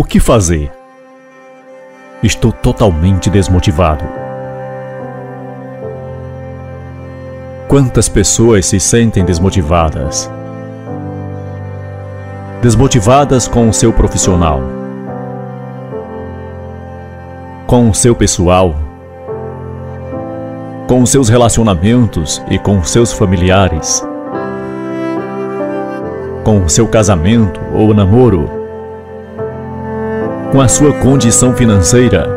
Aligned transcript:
O 0.00 0.02
que 0.02 0.18
fazer? 0.18 0.72
Estou 2.22 2.50
totalmente 2.50 3.28
desmotivado. 3.28 4.02
Quantas 7.68 8.08
pessoas 8.08 8.64
se 8.64 8.80
sentem 8.80 9.26
desmotivadas? 9.26 10.30
Desmotivadas 12.62 13.46
com 13.46 13.68
o 13.68 13.74
seu 13.74 13.92
profissional, 13.92 14.62
com 17.66 17.90
o 17.90 17.94
seu 17.94 18.14
pessoal, 18.14 18.74
com 20.88 21.02
os 21.02 21.10
seus 21.10 21.28
relacionamentos 21.28 22.42
e 22.50 22.58
com 22.58 22.78
os 22.78 22.88
seus 22.88 23.12
familiares, 23.12 24.02
com 26.42 26.64
o 26.64 26.70
seu 26.70 26.88
casamento 26.88 27.60
ou 27.74 27.92
namoro, 27.92 28.59
com 30.50 30.60
a 30.60 30.66
sua 30.66 30.92
condição 30.94 31.54
financeira, 31.54 32.28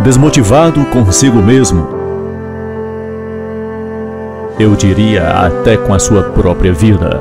desmotivado 0.00 0.84
consigo 0.86 1.38
mesmo. 1.38 1.88
Eu 4.58 4.76
diria 4.76 5.28
até 5.28 5.76
com 5.76 5.92
a 5.92 5.98
sua 5.98 6.22
própria 6.22 6.72
vida. 6.72 7.20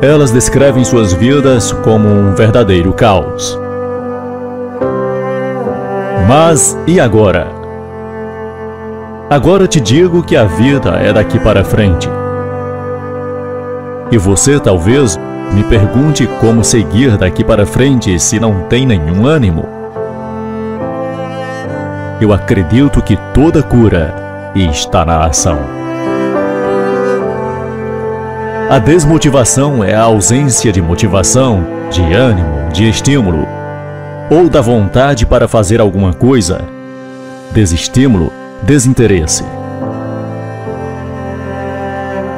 Elas 0.00 0.30
descrevem 0.30 0.84
suas 0.84 1.12
vidas 1.12 1.72
como 1.72 2.08
um 2.08 2.34
verdadeiro 2.34 2.92
caos. 2.92 3.58
Mas 6.28 6.78
e 6.86 7.00
agora? 7.00 7.48
Agora 9.28 9.66
te 9.66 9.80
digo 9.80 10.22
que 10.22 10.36
a 10.36 10.44
vida 10.44 10.90
é 10.90 11.12
daqui 11.12 11.40
para 11.40 11.64
frente. 11.64 12.08
E 14.12 14.18
você 14.18 14.60
talvez 14.60 15.18
me 15.52 15.64
pergunte 15.64 16.26
como 16.40 16.64
seguir 16.64 17.16
daqui 17.16 17.42
para 17.42 17.66
frente 17.66 18.18
se 18.18 18.38
não 18.38 18.62
tem 18.62 18.86
nenhum 18.86 19.26
ânimo. 19.26 19.68
Eu 22.20 22.32
acredito 22.32 23.02
que 23.02 23.16
toda 23.34 23.62
cura 23.62 24.14
está 24.54 25.04
na 25.04 25.24
ação. 25.24 25.58
A 28.68 28.78
desmotivação 28.78 29.84
é 29.84 29.94
a 29.94 30.02
ausência 30.02 30.72
de 30.72 30.82
motivação, 30.82 31.64
de 31.90 32.02
ânimo, 32.12 32.68
de 32.72 32.88
estímulo 32.88 33.46
ou 34.28 34.48
da 34.48 34.60
vontade 34.60 35.24
para 35.24 35.46
fazer 35.46 35.80
alguma 35.80 36.12
coisa. 36.12 36.60
Desestímulo, 37.52 38.32
desinteresse. 38.62 39.44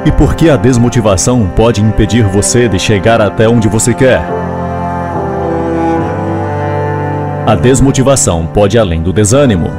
E 0.07 0.13
por 0.13 0.35
que 0.35 0.49
a 0.49 0.57
desmotivação 0.57 1.47
pode 1.55 1.83
impedir 1.83 2.25
você 2.25 2.69
de 2.69 2.79
chegar 2.79 3.21
até 3.21 3.49
onde 3.49 3.69
você 3.69 3.93
quer? 3.93 4.23
A 7.47 7.55
desmotivação 7.55 8.47
pode 8.47 8.79
além 8.79 9.03
do 9.03 9.13
desânimo. 9.13 9.71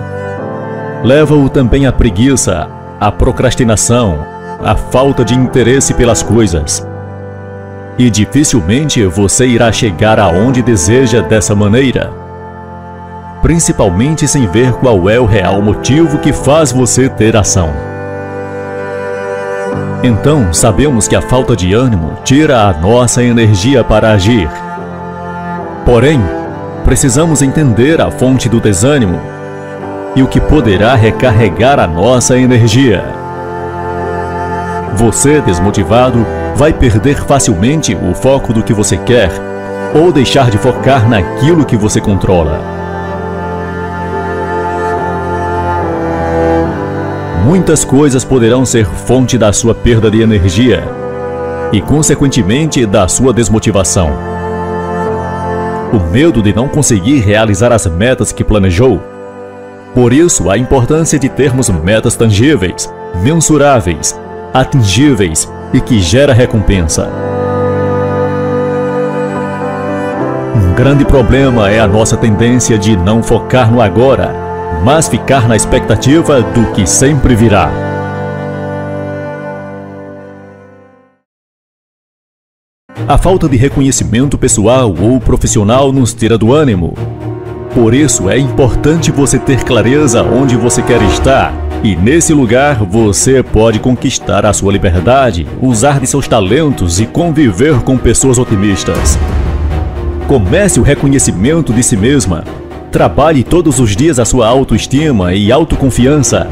Leva-o 1.04 1.48
também 1.50 1.86
à 1.86 1.92
preguiça, 1.92 2.68
à 3.00 3.12
procrastinação, 3.12 4.26
à 4.64 4.76
falta 4.76 5.24
de 5.24 5.34
interesse 5.34 5.94
pelas 5.94 6.22
coisas, 6.22 6.86
e 7.98 8.10
dificilmente 8.10 9.06
você 9.06 9.46
irá 9.46 9.72
chegar 9.72 10.20
aonde 10.20 10.62
deseja 10.62 11.22
dessa 11.22 11.56
maneira. 11.56 12.12
Principalmente 13.42 14.28
sem 14.28 14.48
ver 14.48 14.74
qual 14.74 15.10
é 15.10 15.20
o 15.20 15.26
real 15.26 15.62
motivo 15.62 16.18
que 16.18 16.34
faz 16.34 16.72
você 16.72 17.08
ter 17.08 17.38
ação. 17.38 17.89
Então, 20.02 20.54
sabemos 20.54 21.10
que 21.10 21.16
a 21.16 21.22
falta 21.22 21.58
de 21.58 21.74
ânimo 21.74 22.18
tira 22.24 22.62
a 22.70 22.74
nossa 22.74 23.22
energia 23.22 23.84
para 23.84 24.12
agir. 24.12 24.50
Porém, 25.86 26.22
precisamos 26.86 27.42
entender 27.42 28.00
a 28.00 28.10
fonte 28.10 28.48
do 28.48 28.62
desânimo 28.62 29.20
e 30.16 30.24
o 30.24 30.28
que 30.28 30.40
poderá 30.40 30.96
recarregar 30.96 31.80
a 31.80 31.88
nossa 31.88 32.38
energia. 32.38 33.04
Você, 34.96 35.42
desmotivado, 35.42 36.26
vai 36.56 36.72
perder 36.72 37.22
facilmente 37.26 37.94
o 37.94 38.16
foco 38.16 38.54
do 38.54 38.64
que 38.64 38.74
você 38.74 38.96
quer 38.98 39.30
ou 39.94 40.14
deixar 40.14 40.50
de 40.50 40.58
focar 40.58 41.10
naquilo 41.10 41.66
que 41.66 41.76
você 41.76 42.00
controla. 42.00 42.62
Muitas 47.70 47.86
coisas 47.86 48.24
poderão 48.26 48.66
ser 48.66 48.84
fonte 48.84 49.38
da 49.38 49.54
sua 49.54 49.76
perda 49.76 50.10
de 50.10 50.22
energia 50.22 50.84
e, 51.72 51.80
consequentemente, 51.80 52.84
da 52.84 53.08
sua 53.08 53.32
desmotivação. 53.32 54.10
O 55.94 56.00
medo 56.12 56.42
de 56.42 56.52
não 56.52 56.68
conseguir 56.68 57.20
realizar 57.20 57.72
as 57.72 57.86
metas 57.86 58.32
que 58.32 58.44
planejou. 58.44 59.00
Por 59.94 60.12
isso, 60.12 60.50
a 60.50 60.58
importância 60.58 61.20
de 61.20 61.30
termos 61.30 61.70
metas 61.70 62.16
tangíveis, 62.16 62.92
mensuráveis, 63.22 64.20
atingíveis 64.52 65.48
e 65.72 65.80
que 65.80 66.00
gera 66.00 66.34
recompensa. 66.34 67.08
Um 70.56 70.74
grande 70.74 71.06
problema 71.06 71.70
é 71.70 71.80
a 71.80 71.88
nossa 71.88 72.18
tendência 72.18 72.80
de 72.80 72.98
não 72.98 73.22
focar 73.22 73.72
no 73.72 73.80
agora, 73.80 74.49
mas 74.84 75.08
ficar 75.08 75.48
na 75.48 75.56
expectativa 75.56 76.42
do 76.42 76.72
que 76.74 76.88
sempre 76.88 77.36
virá. 77.36 77.70
A 83.08 83.18
falta 83.18 83.50
de 83.50 83.58
reconhecimento 83.58 84.38
pessoal 84.38 84.94
ou 85.00 85.20
profissional 85.20 85.92
nos 85.92 86.14
tira 86.14 86.38
do 86.38 86.54
ânimo. 86.54 86.94
Por 87.74 87.94
isso 87.94 88.30
é 88.30 88.38
importante 88.38 89.12
você 89.12 89.40
ter 89.40 89.64
clareza 89.64 90.24
onde 90.24 90.56
você 90.56 90.82
quer 90.82 91.02
estar 91.04 91.52
e 91.84 91.96
nesse 91.96 92.34
lugar 92.34 92.84
você 92.84 93.42
pode 93.42 93.80
conquistar 93.80 94.46
a 94.46 94.54
sua 94.54 94.72
liberdade, 94.72 95.48
usar 95.62 96.00
de 96.00 96.08
seus 96.08 96.28
talentos 96.28 97.00
e 97.00 97.06
conviver 97.06 97.82
com 97.82 97.98
pessoas 97.98 98.38
otimistas. 98.38 99.18
Comece 100.28 100.80
o 100.80 100.84
reconhecimento 100.84 101.74
de 101.74 101.82
si 101.82 101.96
mesma. 101.96 102.44
Trabalhe 102.92 103.44
todos 103.44 103.80
os 103.80 103.96
dias 103.96 104.18
a 104.18 104.26
sua 104.26 104.48
autoestima 104.48 105.36
e 105.36 105.52
autoconfiança. 105.52 106.48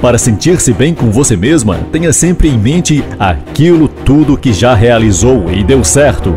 Para 0.00 0.16
sentir-se 0.16 0.72
bem 0.72 0.94
com 0.94 1.10
você 1.10 1.36
mesma, 1.36 1.76
tenha 1.92 2.14
sempre 2.14 2.48
em 2.48 2.56
mente 2.56 3.04
aquilo 3.18 3.86
tudo 3.86 4.38
que 4.38 4.54
já 4.54 4.74
realizou 4.74 5.52
e 5.52 5.62
deu 5.62 5.84
certo. 5.84 6.34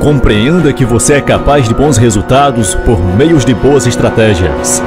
Compreenda 0.00 0.72
que 0.72 0.84
você 0.84 1.14
é 1.14 1.20
capaz 1.20 1.66
de 1.66 1.74
bons 1.74 1.96
resultados 1.96 2.76
por 2.76 3.02
meios 3.16 3.44
de 3.44 3.52
boas 3.52 3.84
estratégias. 3.84 4.80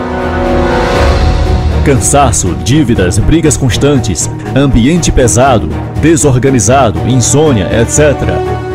Cansaço, 1.84 2.56
dívidas, 2.64 3.18
brigas 3.18 3.58
constantes, 3.58 4.30
ambiente 4.56 5.12
pesado, 5.12 5.68
desorganizado, 6.02 7.00
insônia, 7.10 7.68
etc. 7.82 8.69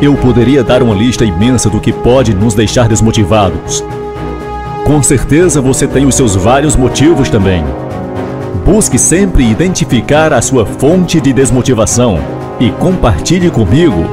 Eu 0.00 0.14
poderia 0.16 0.62
dar 0.62 0.82
uma 0.82 0.94
lista 0.94 1.24
imensa 1.24 1.70
do 1.70 1.80
que 1.80 1.92
pode 1.92 2.34
nos 2.34 2.54
deixar 2.54 2.88
desmotivados. 2.88 3.84
Com 4.84 5.02
certeza 5.02 5.60
você 5.60 5.86
tem 5.86 6.04
os 6.04 6.14
seus 6.14 6.34
vários 6.36 6.76
motivos 6.76 7.30
também. 7.30 7.64
Busque 8.64 8.98
sempre 8.98 9.44
identificar 9.44 10.32
a 10.32 10.42
sua 10.42 10.66
fonte 10.66 11.20
de 11.20 11.32
desmotivação 11.32 12.18
e 12.60 12.70
compartilhe 12.70 13.50
comigo. 13.50 14.04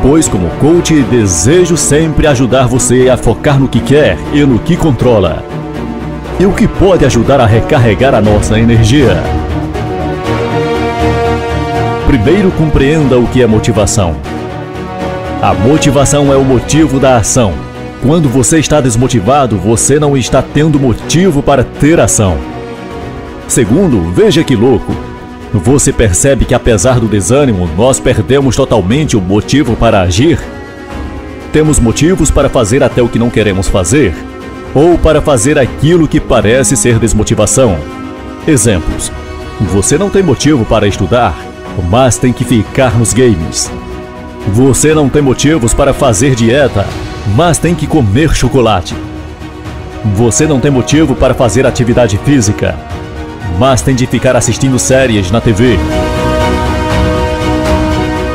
Pois, 0.00 0.28
como 0.28 0.48
coach, 0.60 0.94
desejo 1.02 1.76
sempre 1.76 2.26
ajudar 2.26 2.66
você 2.66 3.08
a 3.08 3.16
focar 3.16 3.58
no 3.58 3.68
que 3.68 3.80
quer 3.80 4.16
e 4.32 4.44
no 4.44 4.58
que 4.58 4.76
controla 4.76 5.44
e 6.40 6.46
o 6.46 6.52
que 6.52 6.68
pode 6.68 7.04
ajudar 7.04 7.40
a 7.40 7.46
recarregar 7.46 8.14
a 8.14 8.20
nossa 8.20 8.58
energia. 8.58 9.16
Primeiro, 12.06 12.50
compreenda 12.52 13.18
o 13.18 13.26
que 13.26 13.42
é 13.42 13.46
motivação. 13.46 14.16
A 15.40 15.54
motivação 15.54 16.32
é 16.32 16.36
o 16.36 16.44
motivo 16.44 16.98
da 16.98 17.16
ação. 17.16 17.54
Quando 18.02 18.28
você 18.28 18.58
está 18.58 18.80
desmotivado, 18.80 19.56
você 19.56 19.98
não 19.98 20.16
está 20.16 20.42
tendo 20.42 20.78
motivo 20.78 21.42
para 21.42 21.64
ter 21.64 22.00
ação. 22.00 22.38
Segundo, 23.46 24.12
veja 24.12 24.44
que 24.44 24.54
louco. 24.56 24.94
Você 25.52 25.92
percebe 25.92 26.44
que 26.44 26.54
apesar 26.54 27.00
do 27.00 27.08
desânimo, 27.08 27.68
nós 27.76 27.98
perdemos 27.98 28.56
totalmente 28.56 29.16
o 29.16 29.20
motivo 29.20 29.74
para 29.74 30.02
agir? 30.02 30.38
Temos 31.52 31.78
motivos 31.78 32.30
para 32.30 32.48
fazer 32.48 32.82
até 32.82 33.00
o 33.00 33.08
que 33.08 33.18
não 33.18 33.30
queremos 33.30 33.68
fazer? 33.68 34.14
ou 34.74 34.98
para 34.98 35.20
fazer 35.20 35.58
aquilo 35.58 36.08
que 36.08 36.20
parece 36.20 36.76
ser 36.76 36.98
desmotivação. 36.98 37.76
Exemplos: 38.46 39.10
você 39.60 39.98
não 39.98 40.10
tem 40.10 40.22
motivo 40.22 40.64
para 40.64 40.86
estudar, 40.86 41.36
mas 41.90 42.18
tem 42.18 42.32
que 42.32 42.44
ficar 42.44 42.98
nos 42.98 43.12
games. 43.12 43.70
Você 44.52 44.94
não 44.94 45.08
tem 45.08 45.20
motivos 45.20 45.74
para 45.74 45.92
fazer 45.92 46.34
dieta, 46.34 46.86
mas 47.36 47.58
tem 47.58 47.74
que 47.74 47.86
comer 47.86 48.34
chocolate. 48.34 48.96
Você 50.16 50.46
não 50.46 50.58
tem 50.58 50.70
motivo 50.70 51.14
para 51.14 51.34
fazer 51.34 51.66
atividade 51.66 52.18
física, 52.24 52.74
mas 53.58 53.82
tem 53.82 53.94
de 53.94 54.06
ficar 54.06 54.34
assistindo 54.36 54.78
séries 54.78 55.30
na 55.30 55.40
TV. 55.40 55.76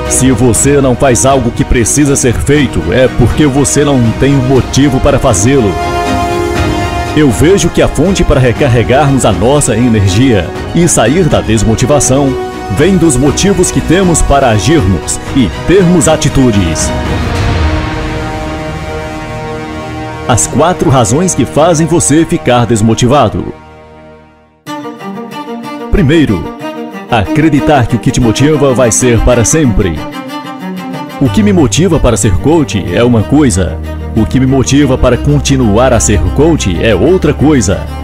Se 0.08 0.32
você 0.32 0.80
não 0.80 0.96
faz 0.96 1.26
algo 1.26 1.52
que 1.52 1.66
precisa 1.66 2.16
ser 2.16 2.34
feito, 2.34 2.80
é 2.94 3.08
porque 3.08 3.48
você 3.48 3.84
não 3.84 4.00
tem 4.20 4.36
um 4.36 4.48
motivo 4.48 5.00
para 5.00 5.18
fazê-lo. 5.18 5.74
Eu 7.18 7.30
vejo 7.32 7.70
que 7.70 7.82
a 7.82 7.88
fonte 7.88 8.24
para 8.24 8.40
recarregarmos 8.40 9.26
a 9.26 9.32
nossa 9.32 9.76
energia 9.76 10.48
e 10.76 10.88
sair 10.88 11.26
da 11.26 11.42
desmotivação 11.42 12.53
vem 12.72 12.98
dos 12.98 13.16
motivos 13.16 13.72
que 13.72 13.82
temos 13.82 14.22
para 14.22 14.50
agirmos 14.50 15.20
e 15.36 15.50
termos 15.68 16.08
atitudes. 16.08 16.90
As 20.28 20.48
quatro 20.48 20.90
razões 20.90 21.36
que 21.36 21.46
fazem 21.46 21.86
você 21.86 22.26
ficar 22.26 22.66
desmotivado. 22.66 23.54
Primeiro, 25.92 26.44
acreditar 27.12 27.86
que 27.88 27.96
o 27.96 28.00
que 28.00 28.10
te 28.10 28.20
motiva 28.20 28.74
vai 28.74 28.92
ser 28.92 29.20
para 29.20 29.46
sempre. 29.46 29.96
O 31.22 31.30
que 31.30 31.44
me 31.44 31.54
motiva 31.54 32.00
para 32.00 32.18
ser 32.18 32.36
coach 32.38 32.84
é 32.94 33.04
uma 33.04 33.22
coisa, 33.22 33.78
o 34.16 34.26
que 34.26 34.40
me 34.40 34.46
motiva 34.46 34.98
para 34.98 35.18
continuar 35.18 35.94
a 35.94 36.00
ser 36.00 36.20
coach 36.36 36.76
é 36.84 36.96
outra 36.96 37.34
coisa. 37.34 38.03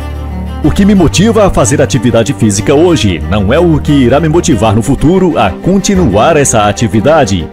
O 0.62 0.70
que 0.70 0.84
me 0.84 0.94
motiva 0.94 1.48
a 1.48 1.50
fazer 1.50 1.82
atividade 1.82 2.34
física 2.34 2.76
hoje 2.76 3.24
não 3.30 3.54
é 3.54 3.58
o 3.58 3.80
que 3.80 3.94
irá 3.94 4.20
me 4.20 4.28
motivar 4.28 4.76
no 4.76 4.82
futuro 4.82 5.38
a 5.38 5.50
continuar 5.50 6.36
essa 6.36 6.68
atividade. 6.68 7.48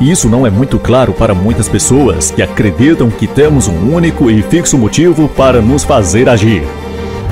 Isso 0.00 0.28
não 0.28 0.44
é 0.44 0.50
muito 0.50 0.76
claro 0.76 1.12
para 1.12 1.32
muitas 1.32 1.68
pessoas 1.68 2.32
que 2.32 2.42
acreditam 2.42 3.10
que 3.10 3.28
temos 3.28 3.68
um 3.68 3.94
único 3.94 4.28
e 4.28 4.42
fixo 4.42 4.76
motivo 4.76 5.28
para 5.28 5.62
nos 5.62 5.84
fazer 5.84 6.28
agir. 6.28 6.64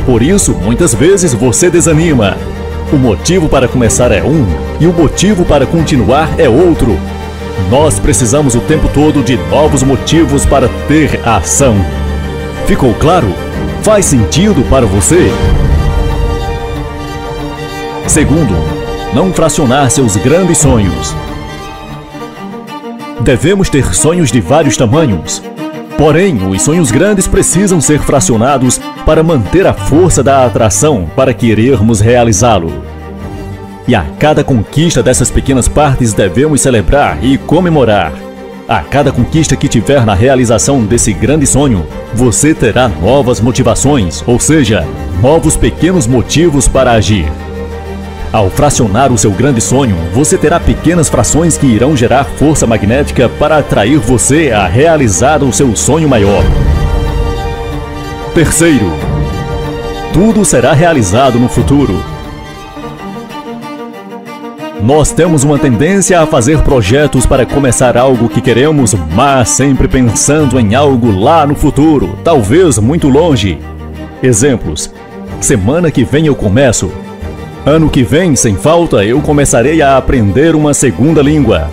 Por 0.06 0.23
isso, 0.23 0.52
muitas 0.52 0.94
vezes 0.94 1.35
você 1.35 1.69
desanima. 1.69 2.37
O 2.93 2.97
motivo 2.97 3.49
para 3.49 3.67
começar 3.67 4.12
é 4.12 4.23
um 4.23 4.47
e 4.79 4.87
o 4.87 4.93
motivo 4.93 5.44
para 5.44 5.67
continuar 5.67 6.38
é 6.38 6.49
outro. 6.49 6.97
Nós 7.69 7.99
precisamos 7.99 8.55
o 8.55 8.61
tempo 8.61 8.88
todo 8.94 9.25
de 9.25 9.37
novos 9.50 9.82
motivos 9.82 10.47
para 10.47 10.69
ter 10.87 11.20
ação. 11.26 11.75
Ficou 12.67 12.94
claro? 12.94 13.26
Faz 13.84 14.06
sentido 14.06 14.64
para 14.70 14.86
você? 14.86 15.31
Segundo, 18.08 18.54
não 19.12 19.31
fracionar 19.31 19.90
seus 19.90 20.16
grandes 20.16 20.56
sonhos. 20.56 21.14
Devemos 23.20 23.69
ter 23.69 23.94
sonhos 23.94 24.32
de 24.32 24.40
vários 24.40 24.78
tamanhos. 24.78 25.42
Porém, 25.98 26.48
os 26.48 26.62
sonhos 26.62 26.90
grandes 26.90 27.28
precisam 27.28 27.78
ser 27.78 28.00
fracionados 28.00 28.81
para 29.04 29.22
manter 29.22 29.66
a 29.66 29.75
força 29.75 30.22
da 30.22 30.46
atração 30.46 31.06
para 31.14 31.34
querermos 31.34 32.00
realizá-lo. 32.00 32.72
E 33.87 33.94
a 33.94 34.06
cada 34.19 34.42
conquista 34.42 35.02
dessas 35.02 35.30
pequenas 35.30 35.69
partes 35.69 36.14
devemos 36.14 36.62
celebrar 36.62 37.22
e 37.22 37.37
comemorar. 37.37 38.24
A 38.66 38.81
cada 38.81 39.12
conquista 39.12 39.55
que 39.56 39.69
tiver 39.69 40.06
na 40.06 40.14
realização 40.14 40.87
desse 40.87 41.12
grande 41.12 41.46
sonho, 41.46 41.87
você 42.14 42.55
terá 42.55 42.88
novas 42.88 43.38
motivações, 43.38 44.25
ou 44.26 44.40
seja, 44.40 44.87
novos 45.20 45.55
pequenos 45.55 46.06
motivos 46.06 46.66
para 46.66 46.93
agir. 46.93 47.31
Ao 48.32 48.49
fracionar 48.49 49.12
o 49.12 49.19
seu 49.19 49.31
grande 49.32 49.61
sonho, 49.61 49.94
você 50.14 50.38
terá 50.38 50.58
pequenas 50.58 51.11
frações 51.11 51.58
que 51.58 51.66
irão 51.66 51.94
gerar 51.94 52.25
força 52.25 52.66
magnética 52.66 53.28
para 53.28 53.58
atrair 53.58 53.99
você 53.99 54.50
a 54.50 54.66
realizar 54.66 55.44
o 55.44 55.52
seu 55.52 55.76
sonho 55.76 56.08
maior. 56.08 56.43
Terceiro, 58.32 58.90
tudo 60.14 60.43
será 60.43 60.72
realizado 60.72 61.38
no 61.38 61.50
futuro 61.50 62.13
nós 64.84 65.10
temos 65.12 65.44
uma 65.44 65.58
tendência 65.58 66.20
a 66.20 66.26
fazer 66.26 66.60
projetos 66.60 67.25
para 67.25 67.46
começar 67.46 67.96
algo 67.96 68.28
que 68.28 68.42
queremos, 68.42 68.94
mas 69.14 69.48
sempre 69.48 69.88
pensando 69.88 70.60
em 70.60 70.75
algo 70.75 71.10
lá 71.10 71.46
no 71.46 71.54
futuro, 71.54 72.19
talvez 72.22 72.78
muito 72.78 73.08
longe. 73.08 73.58
Exemplos: 74.22 74.92
semana 75.40 75.90
que 75.90 76.04
vem 76.04 76.26
eu 76.26 76.34
começo. 76.34 76.92
Ano 77.64 77.88
que 77.88 78.02
vem, 78.02 78.36
sem 78.36 78.56
falta, 78.56 79.02
eu 79.02 79.22
começarei 79.22 79.81
a 79.81 79.96
aprender 79.96 80.54
uma 80.54 80.75
segunda 80.75 81.22
língua. 81.22 81.70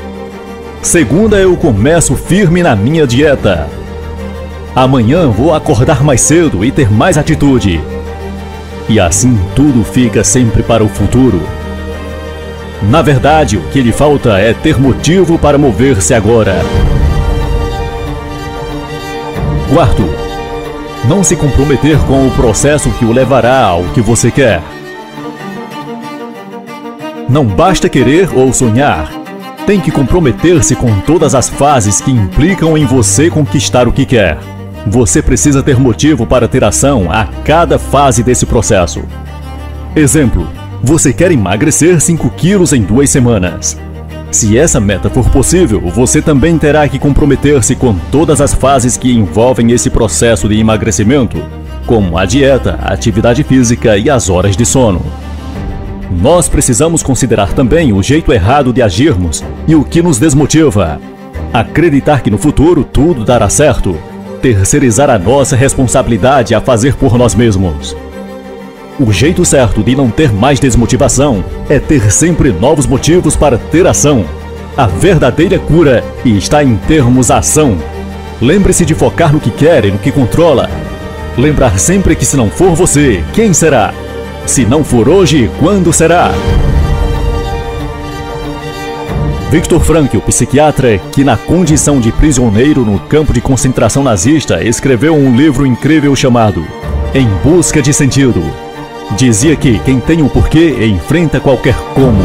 Segunda, 0.81 1.35
eu 1.35 1.57
começo 1.57 2.15
firme 2.15 2.63
na 2.63 2.77
minha 2.77 3.05
dieta. 3.05 3.67
Amanhã 4.73 5.27
vou 5.27 5.53
acordar 5.53 6.01
mais 6.01 6.21
cedo 6.21 6.63
e 6.63 6.71
ter 6.71 6.89
mais 6.89 7.17
atitude. 7.17 7.81
E 8.87 9.01
assim 9.01 9.37
tudo 9.53 9.83
fica 9.83 10.23
sempre 10.23 10.63
para 10.63 10.81
o 10.81 10.87
futuro. 10.87 11.41
Na 12.81 13.01
verdade, 13.01 13.57
o 13.57 13.61
que 13.69 13.81
lhe 13.81 13.91
falta 13.91 14.39
é 14.39 14.53
ter 14.53 14.79
motivo 14.79 15.37
para 15.37 15.57
mover-se 15.57 16.13
agora. 16.13 16.55
Quarto, 19.71 20.03
não 21.07 21.23
se 21.23 21.35
comprometer 21.35 21.97
com 21.99 22.27
o 22.27 22.31
processo 22.31 22.89
que 22.91 23.05
o 23.05 23.11
levará 23.11 23.63
ao 23.63 23.83
que 23.85 24.01
você 24.01 24.31
quer. 24.31 24.61
Não 27.29 27.45
basta 27.45 27.87
querer 27.87 28.29
ou 28.35 28.51
sonhar. 28.51 29.09
Tem 29.65 29.79
que 29.79 29.91
comprometer-se 29.91 30.75
com 30.75 30.99
todas 31.01 31.35
as 31.35 31.47
fases 31.47 32.01
que 32.01 32.11
implicam 32.11 32.77
em 32.77 32.85
você 32.85 33.29
conquistar 33.29 33.87
o 33.87 33.91
que 33.93 34.05
quer. 34.05 34.37
Você 34.87 35.21
precisa 35.21 35.61
ter 35.61 35.79
motivo 35.79 36.25
para 36.25 36.47
ter 36.47 36.63
ação 36.63 37.11
a 37.11 37.25
cada 37.45 37.77
fase 37.77 38.23
desse 38.23 38.45
processo. 38.45 39.03
Exemplo: 39.95 40.47
você 40.83 41.13
quer 41.13 41.31
emagrecer 41.31 42.01
5 42.01 42.29
quilos 42.31 42.73
em 42.73 42.81
duas 42.81 43.09
semanas. 43.09 43.77
Se 44.31 44.57
essa 44.57 44.79
meta 44.79 45.09
for 45.09 45.29
possível, 45.29 45.81
você 45.93 46.21
também 46.21 46.57
terá 46.57 46.87
que 46.87 46.97
comprometer-se 46.97 47.75
com 47.75 47.93
todas 48.11 48.41
as 48.41 48.53
fases 48.53 48.97
que 48.97 49.13
envolvem 49.13 49.71
esse 49.71 49.89
processo 49.89 50.47
de 50.47 50.57
emagrecimento, 50.57 51.37
como 51.85 52.17
a 52.17 52.25
dieta, 52.25 52.79
a 52.81 52.93
atividade 52.93 53.43
física 53.43 53.97
e 53.97 54.09
as 54.09 54.29
horas 54.29 54.55
de 54.55 54.65
sono. 54.65 55.01
Nós 56.09 56.49
precisamos 56.49 57.03
considerar 57.03 57.53
também 57.53 57.93
o 57.93 58.01
jeito 58.01 58.33
errado 58.33 58.73
de 58.73 58.81
agirmos 58.81 59.43
e 59.67 59.75
o 59.75 59.83
que 59.83 60.01
nos 60.01 60.17
desmotiva. 60.17 60.99
Acreditar 61.53 62.21
que 62.21 62.31
no 62.31 62.37
futuro 62.37 62.83
tudo 62.83 63.23
dará 63.23 63.49
certo. 63.49 63.97
Terceirizar 64.41 65.09
a 65.09 65.19
nossa 65.19 65.55
responsabilidade 65.55 66.55
a 66.55 66.61
fazer 66.61 66.95
por 66.95 67.17
nós 67.17 67.35
mesmos. 67.35 67.95
O 69.03 69.12
jeito 69.12 69.43
certo 69.43 69.81
de 69.81 69.96
não 69.96 70.12
ter 70.12 70.31
mais 70.31 70.60
desmotivação 70.60 71.43
é 71.67 71.79
ter 71.79 72.12
sempre 72.12 72.51
novos 72.51 72.86
motivos 72.86 73.36
para 73.36 73.58
ter 73.58 73.88
ação. 73.88 74.24
A 74.77 74.86
verdadeira 74.86 75.58
cura 75.58 76.03
está 76.24 76.63
em 76.63 76.75
termos 76.75 77.31
ação. 77.31 77.79
Lembre-se 78.39 78.86
de 78.86 78.93
focar 78.93 79.34
no 79.34 79.39
que 79.39 79.50
quer 79.50 79.86
e 79.86 79.91
no 79.91 79.98
que 79.98 80.12
controla. 80.12 80.70
Lembrar 81.36 81.79
sempre 81.79 82.15
que 82.15 82.24
se 82.24 82.38
não 82.38 82.48
for 82.51 82.75
você, 82.75 83.24
quem 83.34 83.53
será? 83.53 83.91
Se 84.46 84.65
não 84.65 84.84
for 84.84 85.10
hoje, 85.10 85.50
quando 85.60 85.91
será? 85.91 86.31
Viktor 89.50 89.79
Frankl, 89.79 90.20
psiquiatra 90.20 91.00
que, 91.12 91.24
na 91.24 91.36
condição 91.36 92.00
de 92.00 92.12
prisioneiro 92.12 92.86
no 92.86 93.00
campo 93.00 93.34
de 93.34 93.41
concentração 93.41 94.03
nazista, 94.03 94.63
escreveu 94.63 95.15
um 95.15 95.36
livro 95.36 95.65
incrível 95.65 96.15
chamado 96.15 96.63
Em 97.15 97.27
Busca 97.43 97.81
de 97.81 97.91
Sentido. 97.91 98.70
Dizia 99.18 99.56
que 99.56 99.77
quem 99.80 100.00
tem 100.00 100.22
um 100.22 100.27
porquê 100.27 100.86
enfrenta 100.86 101.39
qualquer 101.39 101.75
como. 101.94 102.24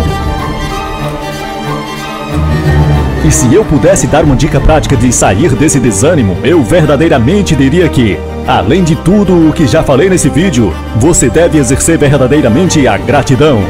E 3.25 3.31
se 3.31 3.53
eu 3.53 3.65
pudesse 3.65 4.07
dar 4.07 4.25
uma 4.25 4.37
dica 4.37 4.61
prática 4.61 4.97
de 4.97 5.13
sair 5.13 5.51
desse 5.57 5.81
desânimo, 5.81 6.37
eu 6.45 6.63
verdadeiramente 6.63 7.57
diria 7.57 7.89
que, 7.89 8.17
além 8.47 8.85
de 8.85 8.95
tudo 8.95 9.49
o 9.49 9.53
que 9.53 9.67
já 9.67 9.83
falei 9.83 10.09
nesse 10.09 10.29
vídeo, 10.29 10.73
você 10.95 11.29
deve 11.29 11.59
exercer 11.59 11.99
verdadeiramente 11.99 12.87
a 12.87 12.97
gratidão. 12.97 13.61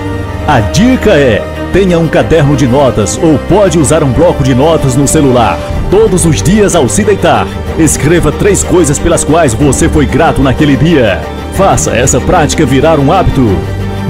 A 0.47 0.61
dica 0.61 1.13
é: 1.13 1.43
tenha 1.73 1.99
um 1.99 2.07
caderno 2.07 2.55
de 2.55 2.67
notas 2.67 3.19
ou 3.23 3.39
pode 3.49 3.79
usar 3.79 4.05
um 4.05 4.13
bloco 4.13 4.45
de 4.45 4.55
notas 4.55 4.95
no 4.95 5.09
celular. 5.09 5.59
Todos 5.91 6.27
os 6.27 6.43
dias 6.43 6.75
ao 6.75 6.87
se 6.87 7.03
deitar, 7.03 7.47
escreva 7.79 8.31
três 8.31 8.63
coisas 8.63 8.99
pelas 8.99 9.25
quais 9.25 9.55
você 9.55 9.89
foi 9.89 10.05
grato 10.05 10.43
naquele 10.43 10.77
dia. 10.77 11.21
Faça 11.57 11.93
essa 11.93 12.21
prática 12.21 12.67
virar 12.67 12.99
um 13.01 13.11
hábito. 13.11 13.41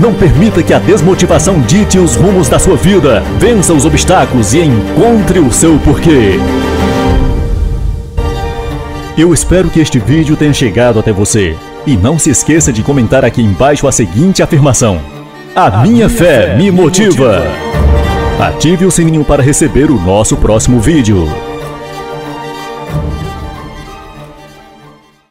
Não 0.01 0.13
permita 0.13 0.65
que 0.65 0.75
a 0.75 0.81
desmotivação 0.81 1.61
dite 1.61 1.97
os 1.97 2.17
rumos 2.17 2.49
da 2.49 2.59
sua 2.59 2.77
vida. 2.77 3.23
Vença 3.39 3.73
os 3.73 3.85
obstáculos 3.85 4.53
e 4.53 4.63
encontre 4.63 5.39
o 5.39 5.53
seu 5.53 5.79
porquê. 5.79 6.41
Eu 9.17 9.33
espero 9.33 9.71
que 9.71 9.79
este 9.79 10.01
vídeo 10.01 10.35
tenha 10.37 10.53
chegado 10.53 10.99
até 10.99 11.13
você. 11.13 11.57
E 11.87 11.97
não 11.97 12.19
se 12.19 12.31
esqueça 12.31 12.73
de 12.73 12.83
comentar 12.83 13.25
aqui 13.25 13.41
embaixo 13.41 13.87
a 13.87 13.93
seguinte 13.93 14.43
afirmação: 14.43 15.01
A, 15.55 15.67
a 15.67 15.71
minha, 15.83 15.93
minha, 15.93 16.09
fé, 16.09 16.49
fé 16.49 16.57
me 16.57 16.69
motiva. 16.73 17.39
motiva. 17.39 18.45
Ative 18.45 18.85
o 18.87 18.91
sininho 18.91 19.25
para 19.25 19.41
receber 19.41 19.89
o 19.89 20.01
nosso 20.01 20.37
próximo 20.37 20.81
vídeo. 20.81 21.29